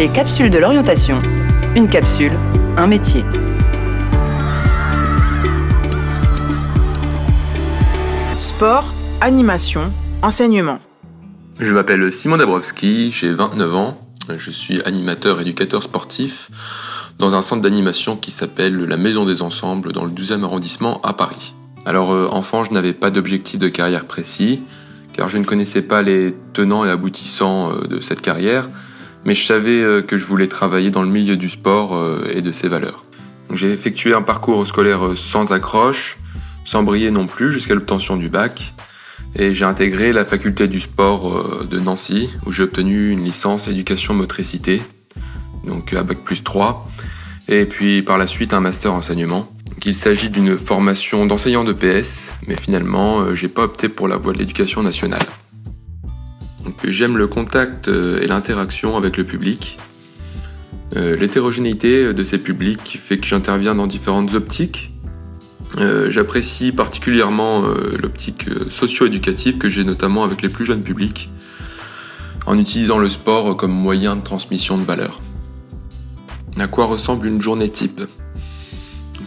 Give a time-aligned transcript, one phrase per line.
[0.00, 1.18] Les capsules de l'orientation.
[1.76, 2.32] Une capsule,
[2.78, 3.22] un métier.
[8.32, 9.92] Sport, animation,
[10.22, 10.78] enseignement.
[11.58, 16.50] Je m'appelle Simon Dabrowski, j'ai 29 ans, je suis animateur éducateur sportif
[17.18, 21.12] dans un centre d'animation qui s'appelle la Maison des Ensembles dans le 12e arrondissement à
[21.12, 21.52] Paris.
[21.84, 24.62] Alors euh, enfant, je n'avais pas d'objectif de carrière précis,
[25.12, 28.70] car je ne connaissais pas les tenants et aboutissants euh, de cette carrière,
[29.24, 31.98] mais je savais euh, que je voulais travailler dans le milieu du sport
[32.32, 33.04] et de ses valeurs.
[33.52, 36.18] J'ai effectué un parcours scolaire sans accroche,
[36.64, 38.74] sans briller non plus jusqu'à l'obtention du bac,
[39.36, 44.14] et j'ai intégré la faculté du sport de Nancy, où j'ai obtenu une licence éducation
[44.14, 44.82] motricité,
[45.64, 46.88] donc à bac plus 3,
[47.48, 52.30] et puis par la suite un master enseignement qu'il s'agit d'une formation d'enseignant de PS,
[52.46, 55.22] mais finalement, euh, j'ai pas opté pour la voie de l'éducation nationale.
[56.84, 59.78] J'aime le contact euh, et l'interaction avec le public.
[60.96, 64.90] Euh, l'hétérogénéité de ces publics fait que j'interviens dans différentes optiques.
[66.08, 67.62] J'apprécie particulièrement
[68.02, 71.30] l'optique socio-éducative que j'ai notamment avec les plus jeunes publics,
[72.44, 75.20] en utilisant le sport comme moyen de transmission de valeurs.
[76.58, 78.02] À quoi ressemble une journée type?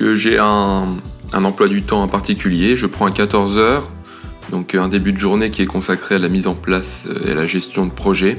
[0.00, 0.96] J'ai un,
[1.32, 2.76] emploi du temps en particulier.
[2.76, 3.90] Je prends à 14 heures,
[4.54, 7.34] donc un début de journée qui est consacré à la mise en place et à
[7.34, 8.38] la gestion de projets.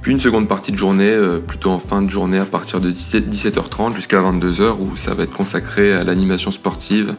[0.00, 2.92] Puis une seconde partie de journée, euh, plutôt en fin de journée à partir de
[2.92, 7.16] 17h30 jusqu'à 22h, où ça va être consacré à l'animation sportive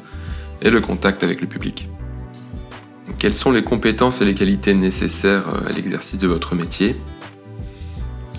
[0.62, 1.90] et le contact avec le public.
[3.20, 6.96] Quelles sont les compétences et les qualités nécessaires euh, à l'exercice de votre métier?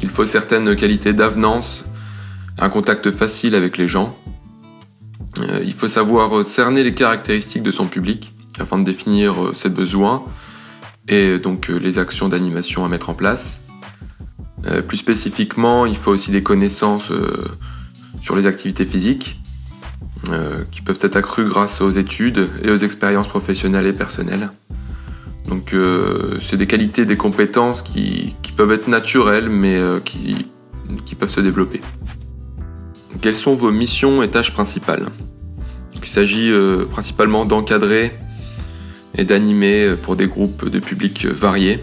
[0.02, 1.84] Il faut certaines qualités d'avenance,
[2.58, 4.16] un contact facile avec les gens,
[5.40, 9.68] euh, il faut savoir cerner les caractéristiques de son public afin de définir euh, ses
[9.68, 10.24] besoins
[11.08, 13.60] et donc euh, les actions d'animation à mettre en place.
[14.88, 17.12] Plus spécifiquement, il faut aussi des connaissances
[18.22, 19.38] sur les activités physiques
[20.70, 24.48] qui peuvent être accrues grâce aux études et aux expériences professionnelles et personnelles.
[25.48, 25.76] Donc
[26.40, 31.82] c'est des qualités, des compétences qui, peuvent être naturelles mais qui peuvent se développer.
[33.20, 35.08] Quelles sont vos missions et tâches principales?
[36.04, 38.12] Il s'agit euh, principalement d'encadrer
[39.16, 41.82] et d'animer euh, pour des groupes de publics variés,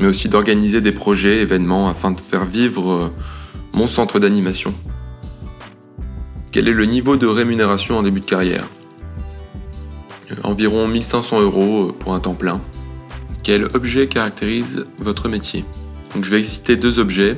[0.00, 3.08] mais aussi d'organiser des projets, événements afin de faire vivre euh,
[3.72, 4.74] mon centre d'animation.
[6.50, 8.66] Quel est le niveau de rémunération en début de carrière?
[10.44, 12.60] Environ 1500 euros pour un temps plein.
[13.42, 15.64] Quel objet caractérise votre métier?
[16.20, 17.36] Je vais citer deux objets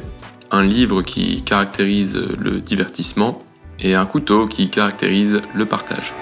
[0.51, 3.43] un livre qui caractérise le divertissement
[3.81, 6.15] et un couteau qui caractérise le partage.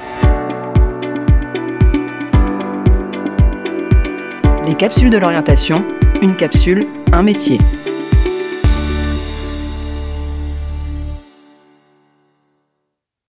[4.82, 5.76] Les capsules de l'orientation,
[6.22, 6.82] une capsule,
[7.12, 7.58] un métier.